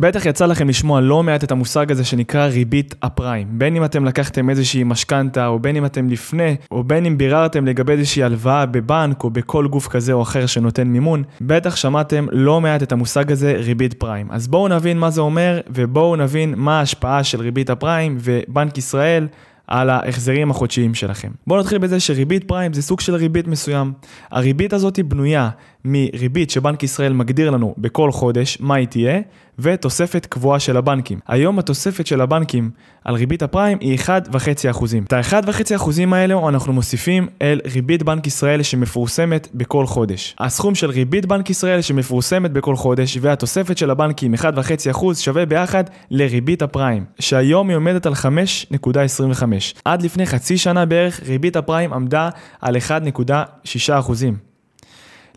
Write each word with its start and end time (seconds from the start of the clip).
בטח 0.00 0.26
יצא 0.26 0.46
לכם 0.46 0.68
לשמוע 0.68 1.00
לא 1.00 1.22
מעט 1.22 1.44
את 1.44 1.50
המושג 1.50 1.90
הזה 1.92 2.04
שנקרא 2.04 2.46
ריבית 2.46 2.94
הפריים. 3.02 3.46
בין 3.50 3.76
אם 3.76 3.84
אתם 3.84 4.04
לקחתם 4.04 4.50
איזושהי 4.50 4.84
משכנתה, 4.84 5.46
או 5.46 5.58
בין 5.58 5.76
אם 5.76 5.84
אתם 5.84 6.08
לפני, 6.08 6.56
או 6.70 6.84
בין 6.84 7.06
אם 7.06 7.18
ביררתם 7.18 7.66
לגבי 7.66 7.92
איזושהי 7.92 8.22
הלוואה 8.22 8.66
בבנק, 8.66 9.24
או 9.24 9.30
בכל 9.30 9.66
גוף 9.68 9.88
כזה 9.88 10.12
או 10.12 10.22
אחר 10.22 10.46
שנותן 10.46 10.88
מימון, 10.88 11.22
בטח 11.40 11.76
שמעתם 11.76 12.26
לא 12.32 12.60
מעט 12.60 12.82
את 12.82 12.92
המושג 12.92 13.32
הזה 13.32 13.52
ריבית 13.52 13.94
פריים. 13.94 14.26
אז 14.30 14.48
בואו 14.48 14.68
נבין 14.68 14.98
מה 14.98 15.10
זה 15.10 15.20
אומר, 15.20 15.60
ובואו 15.70 16.16
נבין 16.16 16.54
מה 16.56 16.78
ההשפעה 16.78 17.24
של 17.24 17.40
ריבית 17.40 17.70
הפריים 17.70 18.18
ובנק 18.20 18.78
ישראל 18.78 19.26
על 19.66 19.90
ההחזרים 19.90 20.50
החודשיים 20.50 20.94
שלכם. 20.94 21.28
בואו 21.46 21.60
נתחיל 21.60 21.78
בזה 21.78 22.00
שריבית 22.00 22.44
פריים 22.44 22.72
זה 22.72 22.82
סוג 22.82 23.00
של 23.00 23.14
ריבית 23.14 23.48
מסוים. 23.48 23.92
הריבית 24.30 24.72
הזאת 24.72 24.98
בנויה 24.98 25.48
מריבית 25.88 26.50
שבנק 26.50 26.82
ישראל 26.82 27.12
מגדיר 27.12 27.50
לנו 27.50 27.74
בכל 27.78 28.12
חודש, 28.12 28.58
מה 28.60 28.74
היא 28.74 28.86
תהיה, 28.86 29.20
ותוספת 29.58 30.26
קבועה 30.26 30.60
של 30.60 30.76
הבנקים. 30.76 31.18
היום 31.28 31.58
התוספת 31.58 32.06
של 32.06 32.20
הבנקים 32.20 32.70
על 33.04 33.14
ריבית 33.14 33.42
הפריים 33.42 33.78
היא 33.80 33.98
1.5%. 33.98 34.84
את 35.06 35.12
ה-1.5% 35.12 35.90
האלה 36.12 36.48
אנחנו 36.48 36.72
מוסיפים 36.72 37.28
אל 37.42 37.60
ריבית 37.72 38.02
בנק 38.02 38.26
ישראל 38.26 38.62
שמפורסמת 38.62 39.48
בכל 39.54 39.86
חודש. 39.86 40.36
הסכום 40.38 40.74
של 40.74 40.90
ריבית 40.90 41.26
בנק 41.26 41.50
ישראל 41.50 41.80
שמפורסמת 41.80 42.52
בכל 42.52 42.76
חודש 42.76 43.18
והתוספת 43.20 43.78
של 43.78 43.90
הבנקים 43.90 44.34
1.5% 44.34 45.14
שווה 45.14 45.46
ביחד 45.46 45.84
לריבית 46.10 46.62
הפריים, 46.62 47.04
שהיום 47.18 47.68
היא 47.68 47.76
עומדת 47.76 48.06
על 48.06 48.12
5.25. 48.12 49.42
עד 49.84 50.02
לפני 50.02 50.26
חצי 50.26 50.58
שנה 50.58 50.86
בערך 50.86 51.20
ריבית 51.26 51.56
הפריים 51.56 51.92
עמדה 51.92 52.28
על 52.60 52.76
1.6%. 52.76 54.00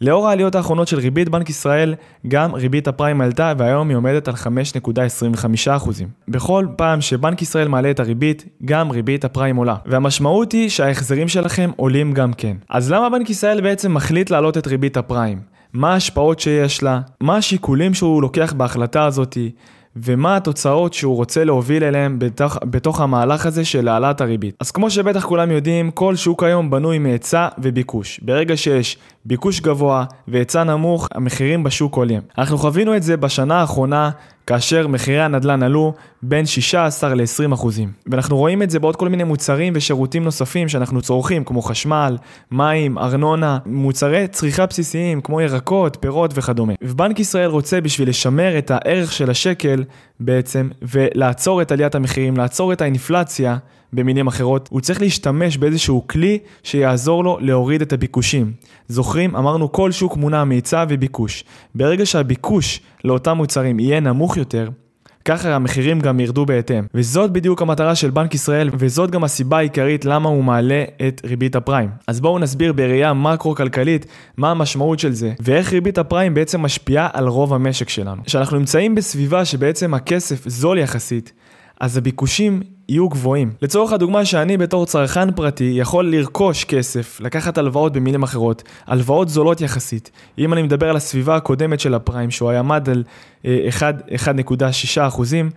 לאור 0.01 0.27
העליות 0.27 0.55
האחרונות 0.55 0.87
של 0.87 0.99
ריבית 0.99 1.29
בנק 1.29 1.49
ישראל, 1.49 1.95
גם 2.27 2.53
ריבית 2.53 2.87
הפריים 2.87 3.21
עלתה 3.21 3.53
והיום 3.57 3.89
היא 3.89 3.97
עומדת 3.97 4.27
על 4.27 4.33
5.25%. 4.33 5.89
בכל 6.27 6.65
פעם 6.75 7.01
שבנק 7.01 7.41
ישראל 7.41 7.67
מעלה 7.67 7.91
את 7.91 7.99
הריבית, 7.99 8.45
גם 8.65 8.91
ריבית 8.91 9.25
הפריים 9.25 9.55
עולה. 9.55 9.75
והמשמעות 9.85 10.51
היא 10.51 10.69
שההחזרים 10.69 11.27
שלכם 11.27 11.71
עולים 11.75 12.13
גם 12.13 12.33
כן. 12.33 12.57
אז 12.69 12.91
למה 12.91 13.09
בנק 13.09 13.29
ישראל 13.29 13.61
בעצם 13.61 13.93
מחליט 13.93 14.29
להעלות 14.29 14.57
את 14.57 14.67
ריבית 14.67 14.97
הפריים? 14.97 15.39
מה 15.73 15.93
ההשפעות 15.93 16.39
שיש 16.39 16.83
לה? 16.83 17.01
מה 17.21 17.37
השיקולים 17.37 17.93
שהוא 17.93 18.21
לוקח 18.21 18.53
בהחלטה 18.53 19.05
הזאתי? 19.05 19.51
ומה 19.95 20.35
התוצאות 20.35 20.93
שהוא 20.93 21.15
רוצה 21.15 21.43
להוביל 21.43 21.83
אליהם 21.83 22.19
בתוך, 22.19 22.57
בתוך 22.63 23.01
המהלך 23.01 23.45
הזה 23.45 23.65
של 23.65 23.87
העלאת 23.87 24.21
הריבית. 24.21 24.55
אז 24.59 24.71
כמו 24.71 24.89
שבטח 24.89 25.25
כולם 25.25 25.51
יודעים, 25.51 25.91
כל 25.91 26.15
שוק 26.15 26.43
היום 26.43 26.69
בנוי 26.69 26.99
מהיצע 26.99 27.47
וביקוש. 27.57 28.19
ברגע 28.23 28.57
שיש 28.57 28.97
ביקוש 29.25 29.61
גבוה 29.61 30.05
והיצע 30.27 30.63
נמוך, 30.63 31.07
המחירים 31.13 31.63
בשוק 31.63 31.95
עולים. 31.95 32.21
אנחנו 32.37 32.57
חווינו 32.57 32.95
את 32.95 33.03
זה 33.03 33.17
בשנה 33.17 33.61
האחרונה, 33.61 34.09
כאשר 34.47 34.87
מחירי 34.87 35.21
הנדל"ן 35.21 35.63
עלו 35.63 35.93
בין 36.23 36.45
16 36.45 37.15
ל-20 37.15 37.53
אחוזים. 37.53 37.91
ואנחנו 38.07 38.37
רואים 38.37 38.63
את 38.63 38.69
זה 38.69 38.79
בעוד 38.79 38.95
כל 38.95 39.09
מיני 39.09 39.23
מוצרים 39.23 39.73
ושירותים 39.75 40.23
נוספים 40.23 40.69
שאנחנו 40.69 41.01
צורכים, 41.01 41.43
כמו 41.43 41.61
חשמל, 41.61 42.17
מים, 42.51 42.97
ארנונה, 42.97 43.57
מוצרי 43.65 44.27
צריכה 44.27 44.65
בסיסיים, 44.65 45.21
כמו 45.21 45.41
ירקות, 45.41 45.97
פירות 45.99 46.31
וכדומה. 46.35 46.73
ובנק 46.81 47.19
ישראל 47.19 47.49
רוצה 47.49 47.81
בשביל 47.81 48.09
לשמר 48.09 48.57
את 48.57 48.71
הערך 48.71 49.11
של 49.11 49.29
השקל 49.29 49.83
בעצם, 50.19 50.69
ולעצור 50.81 51.61
את 51.61 51.71
עליית 51.71 51.95
המחירים, 51.95 52.37
לעצור 52.37 52.73
את 52.73 52.81
האינפלציה, 52.81 53.57
במילים 53.93 54.27
אחרות, 54.27 54.69
הוא 54.71 54.81
צריך 54.81 55.01
להשתמש 55.01 55.57
באיזשהו 55.57 56.07
כלי 56.07 56.39
שיעזור 56.63 57.23
לו 57.23 57.37
להוריד 57.41 57.81
את 57.81 57.93
הביקושים. 57.93 58.51
זוכרים? 58.87 59.35
אמרנו 59.35 59.71
כל 59.71 59.91
שוק 59.91 60.17
מונע 60.17 60.43
מהיצע 60.43 60.85
וביקוש. 60.89 61.43
ברגע 61.75 62.05
שהביקוש 62.05 62.81
לאותם 63.03 63.37
מוצרים 63.37 63.79
יהיה 63.79 63.99
נמוך 63.99 64.37
יותר, 64.37 64.69
ככה 65.25 65.55
המחירים 65.55 65.99
גם 65.99 66.19
ירדו 66.19 66.45
בהתאם. 66.45 66.83
וזאת 66.93 67.31
בדיוק 67.31 67.61
המטרה 67.61 67.95
של 67.95 68.09
בנק 68.09 68.33
ישראל, 68.33 68.69
וזאת 68.73 69.11
גם 69.11 69.23
הסיבה 69.23 69.57
העיקרית 69.57 70.05
למה 70.05 70.29
הוא 70.29 70.43
מעלה 70.43 70.83
את 71.07 71.21
ריבית 71.25 71.55
הפריים. 71.55 71.89
אז 72.07 72.21
בואו 72.21 72.39
נסביר 72.39 72.73
בראייה 72.73 73.13
מקרו-כלכלית 73.13 74.05
מה 74.37 74.51
המשמעות 74.51 74.99
של 74.99 75.11
זה, 75.11 75.33
ואיך 75.39 75.73
ריבית 75.73 75.97
הפריים 75.97 76.33
בעצם 76.33 76.61
משפיעה 76.61 77.09
על 77.13 77.27
רוב 77.27 77.53
המשק 77.53 77.89
שלנו. 77.89 78.23
כשאנחנו 78.25 78.57
נמצאים 78.57 78.95
בסביבה 78.95 79.45
שבעצם 79.45 79.93
הכסף 79.93 80.49
זול 80.49 80.77
יחסית, 80.77 81.31
אז 81.79 81.97
הביקושים 81.97 82.61
יהיו 82.91 83.09
גבוהים. 83.09 83.51
לצורך 83.61 83.93
הדוגמה 83.93 84.25
שאני 84.25 84.57
בתור 84.57 84.85
צרכן 84.85 85.31
פרטי 85.31 85.73
יכול 85.75 86.11
לרכוש 86.11 86.63
כסף, 86.63 87.19
לקחת 87.21 87.57
הלוואות 87.57 87.93
במילים 87.93 88.23
אחרות, 88.23 88.63
הלוואות 88.87 89.29
זולות 89.29 89.61
יחסית. 89.61 90.11
אם 90.37 90.53
אני 90.53 90.61
מדבר 90.61 90.89
על 90.89 90.95
הסביבה 90.95 91.35
הקודמת 91.35 91.79
של 91.79 91.93
הפריים, 91.93 92.31
שהוא 92.31 92.49
היה 92.49 92.59
עמד 92.59 92.89
על 92.89 93.03
1.6 93.43 93.47
אה, 94.97 95.07
אחוזים, 95.07 95.49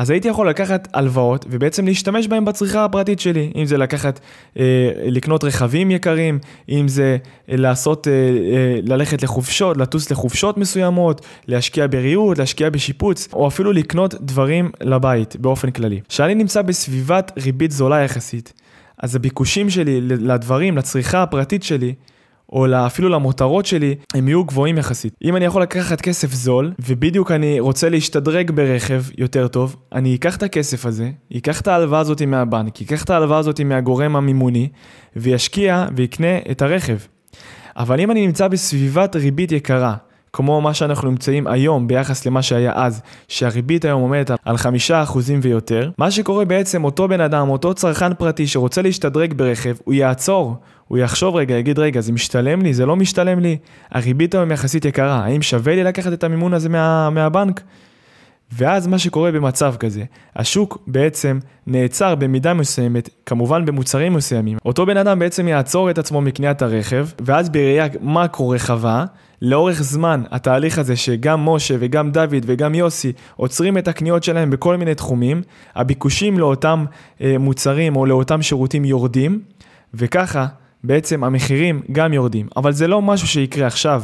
אז 0.00 0.10
הייתי 0.10 0.28
יכול 0.28 0.48
לקחת 0.48 0.88
הלוואות 0.94 1.46
ובעצם 1.50 1.86
להשתמש 1.86 2.26
בהן 2.26 2.44
בצריכה 2.44 2.84
הפרטית 2.84 3.20
שלי, 3.20 3.52
אם 3.56 3.64
זה 3.64 3.76
לקחת, 3.76 4.20
אה, 4.58 4.92
לקנות 4.96 5.44
רכבים 5.44 5.90
יקרים, 5.90 6.38
אם 6.68 6.88
זה 6.88 7.16
לעשות, 7.48 8.08
אה, 8.08 8.12
אה, 8.12 8.80
ללכת 8.82 9.22
לחופשות, 9.22 9.76
לטוס 9.76 10.10
לחופשות 10.10 10.58
מסוימות, 10.58 11.26
להשקיע 11.48 11.86
בריהוט, 11.86 12.38
להשקיע 12.38 12.70
בשיפוץ, 12.70 13.28
או 13.32 13.48
אפילו 13.48 13.72
לקנות 13.72 14.14
דברים 14.20 14.70
לבית 14.80 15.36
באופן 15.36 15.70
כללי. 15.70 16.00
כשאני 16.08 16.34
נמצא 16.34 16.62
בסביבת 16.62 17.32
ריבית 17.36 17.70
זולה 17.70 18.00
יחסית, 18.00 18.52
אז 18.98 19.16
הביקושים 19.16 19.70
שלי 19.70 20.00
לדברים, 20.00 20.76
לצריכה 20.76 21.22
הפרטית 21.22 21.62
שלי, 21.62 21.94
או 22.52 22.66
אפילו 22.86 23.08
למותרות 23.08 23.66
שלי, 23.66 23.94
הם 24.14 24.28
יהיו 24.28 24.44
גבוהים 24.44 24.78
יחסית. 24.78 25.14
אם 25.24 25.36
אני 25.36 25.44
יכול 25.44 25.62
לקחת 25.62 26.00
כסף 26.00 26.32
זול, 26.32 26.72
ובדיוק 26.88 27.30
אני 27.30 27.60
רוצה 27.60 27.88
להשתדרג 27.88 28.50
ברכב 28.50 29.02
יותר 29.18 29.48
טוב, 29.48 29.76
אני 29.92 30.14
אקח 30.14 30.36
את 30.36 30.42
הכסף 30.42 30.86
הזה, 30.86 31.10
אקח 31.36 31.60
את 31.60 31.68
ההלוואה 31.68 32.00
הזאת 32.00 32.22
מהבנק, 32.22 32.82
אקח 32.82 33.04
את 33.04 33.10
ההלוואה 33.10 33.38
הזאת 33.38 33.60
מהגורם 33.60 34.16
המימוני, 34.16 34.68
וישקיע 35.16 35.86
ויקנה 35.96 36.38
את 36.50 36.62
הרכב. 36.62 36.98
אבל 37.76 38.00
אם 38.00 38.10
אני 38.10 38.26
נמצא 38.26 38.48
בסביבת 38.48 39.16
ריבית 39.16 39.52
יקרה, 39.52 39.94
כמו 40.32 40.60
מה 40.60 40.74
שאנחנו 40.74 41.10
נמצאים 41.10 41.46
היום 41.46 41.88
ביחס 41.88 42.26
למה 42.26 42.42
שהיה 42.42 42.72
אז, 42.74 43.02
שהריבית 43.28 43.84
היום 43.84 44.02
עומדת 44.02 44.30
על 44.44 44.56
חמישה 44.56 45.02
אחוזים 45.02 45.40
ויותר, 45.42 45.90
מה 45.98 46.10
שקורה 46.10 46.44
בעצם, 46.44 46.84
אותו 46.84 47.08
בן 47.08 47.20
אדם, 47.20 47.48
אותו 47.48 47.74
צרכן 47.74 48.14
פרטי 48.14 48.46
שרוצה 48.46 48.82
להשתדרג 48.82 49.34
ברכב, 49.34 49.74
הוא 49.84 49.94
יעצור, 49.94 50.56
הוא 50.88 50.98
יחשוב 50.98 51.36
רגע, 51.36 51.54
יגיד 51.54 51.78
רגע, 51.78 52.00
זה 52.00 52.12
משתלם 52.12 52.62
לי, 52.62 52.74
זה 52.74 52.86
לא 52.86 52.96
משתלם 52.96 53.38
לי, 53.38 53.56
הריבית 53.90 54.34
היום 54.34 54.52
יחסית 54.52 54.84
יקרה, 54.84 55.24
האם 55.24 55.42
שווה 55.42 55.74
לי 55.74 55.84
לקחת 55.84 56.12
את 56.12 56.24
המימון 56.24 56.54
הזה 56.54 56.68
מה, 56.68 57.10
מהבנק? 57.10 57.60
ואז 58.52 58.86
מה 58.86 58.98
שקורה 58.98 59.32
במצב 59.32 59.74
כזה, 59.78 60.04
השוק 60.36 60.78
בעצם 60.86 61.38
נעצר 61.66 62.14
במידה 62.14 62.54
מסוימת, 62.54 63.08
כמובן 63.26 63.64
במוצרים 63.64 64.12
מסוימים. 64.12 64.58
אותו 64.64 64.86
בן 64.86 64.96
אדם 64.96 65.18
בעצם 65.18 65.48
יעצור 65.48 65.90
את 65.90 65.98
עצמו 65.98 66.20
מקניית 66.20 66.62
הרכב, 66.62 67.06
ואז 67.20 67.48
בראייה 67.48 67.86
מקרו 68.00 68.48
רחבה, 68.48 69.04
לאורך 69.42 69.82
זמן 69.82 70.22
התהליך 70.30 70.78
הזה 70.78 70.96
שגם 70.96 71.48
משה 71.48 71.74
וגם 71.78 72.10
דוד 72.10 72.44
וגם 72.46 72.74
יוסי 72.74 73.12
עוצרים 73.36 73.78
את 73.78 73.88
הקניות 73.88 74.24
שלהם 74.24 74.50
בכל 74.50 74.76
מיני 74.76 74.94
תחומים, 74.94 75.42
הביקושים 75.74 76.38
לאותם 76.38 76.84
אה, 77.20 77.36
מוצרים 77.38 77.96
או 77.96 78.06
לאותם 78.06 78.42
שירותים 78.42 78.84
יורדים, 78.84 79.40
וככה 79.94 80.46
בעצם 80.84 81.24
המחירים 81.24 81.82
גם 81.92 82.12
יורדים. 82.12 82.48
אבל 82.56 82.72
זה 82.72 82.86
לא 82.86 83.02
משהו 83.02 83.28
שיקרה 83.28 83.66
עכשיו. 83.66 84.02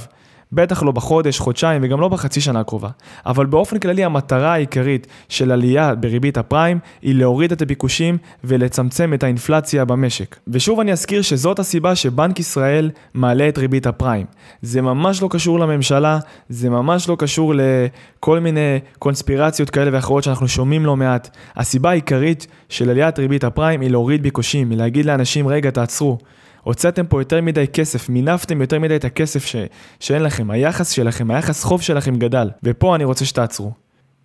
בטח 0.53 0.83
לא 0.83 0.93
בחודש, 0.93 1.39
חודשיים 1.39 1.83
וגם 1.85 2.01
לא 2.01 2.09
בחצי 2.09 2.41
שנה 2.41 2.61
הקרובה. 2.61 2.89
אבל 3.27 3.47
באופן 3.47 3.79
כללי 3.79 4.05
המטרה 4.05 4.53
העיקרית 4.53 5.07
של 5.29 5.53
עלייה 5.53 5.95
בריבית 5.95 6.39
הפריים 6.39 6.79
היא 7.03 7.15
להוריד 7.15 7.53
את 7.53 7.63
הביקושים 7.63 8.19
ולצמצם 8.45 9.15
את 9.15 9.23
האינפלציה 9.23 9.85
במשק. 9.85 10.37
ושוב 10.49 10.81
אני 10.81 10.93
אזכיר 10.93 11.23
שזאת 11.23 11.59
הסיבה 11.59 11.95
שבנק 11.95 12.41
ישראל 12.41 12.91
מעלה 13.15 13.49
את 13.49 13.59
ריבית 13.59 13.87
הפריים. 13.87 14.27
זה 14.63 14.83
ממש 14.83 15.23
לא 15.23 15.29
קשור 15.31 15.59
לממשלה, 15.59 16.19
זה 16.49 16.71
ממש 16.71 17.09
לא 17.09 17.17
קשור 17.19 17.55
לכל 17.57 18.41
מיני 18.41 18.79
קונספירציות 18.99 19.71
כאלה 19.71 19.91
ואחרות 19.93 20.25
שאנחנו 20.25 20.49
שומעים 20.49 20.87
לא 20.87 20.97
מעט. 20.97 21.37
הסיבה 21.57 21.91
העיקרית 21.91 22.47
של 22.69 22.91
עליית 22.91 23.19
ריבית 23.19 23.45
הפריים 23.45 23.81
היא 23.81 23.91
להוריד 23.91 24.23
ביקושים, 24.23 24.71
היא 24.71 24.79
להגיד 24.79 25.07
לאנשים 25.07 25.49
רגע 25.49 25.71
תעצרו. 25.71 26.19
הוצאתם 26.67 27.07
פה 27.07 27.21
יותר 27.21 27.41
מדי 27.41 27.67
כסף, 27.67 28.09
מינפתם 28.09 28.61
יותר 28.61 28.79
מדי 28.79 28.97
את 28.97 29.05
הכסף 29.05 29.45
ש... 29.45 29.57
שאין 30.01 30.23
לכם, 30.23 30.51
היחס 30.51 30.91
שלכם, 30.91 31.31
היחס 31.31 31.65
חוב 31.65 31.83
שלכם 31.83 32.17
גדל, 32.17 32.51
ופה 32.63 32.95
אני 32.95 33.05
רוצה 33.05 33.25
שתעצרו. 33.25 33.73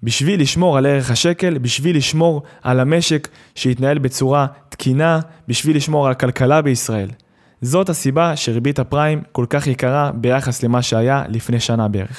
בשביל 0.03 0.41
לשמור 0.41 0.77
על 0.77 0.85
ערך 0.85 1.11
השקל, 1.11 1.57
בשביל 1.57 1.97
לשמור 1.97 2.43
על 2.61 2.79
המשק 2.79 3.27
שיתנהל 3.55 3.97
בצורה 3.97 4.47
תקינה, 4.69 5.19
בשביל 5.47 5.75
לשמור 5.75 6.05
על 6.05 6.11
הכלכלה 6.11 6.61
בישראל. 6.61 7.09
זאת 7.61 7.89
הסיבה 7.89 8.35
שריבית 8.35 8.79
הפריים 8.79 9.21
כל 9.31 9.45
כך 9.49 9.67
יקרה 9.67 10.11
ביחס 10.13 10.63
למה 10.63 10.81
שהיה 10.81 11.23
לפני 11.29 11.59
שנה 11.59 11.88
בערך. 11.88 12.09